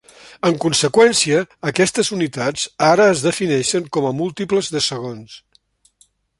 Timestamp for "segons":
4.91-5.41